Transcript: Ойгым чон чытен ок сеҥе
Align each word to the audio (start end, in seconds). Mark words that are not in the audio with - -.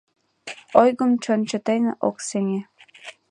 Ойгым 0.81 1.11
чон 1.23 1.39
чытен 1.49 1.83
ок 2.07 2.17
сеҥе 2.27 2.59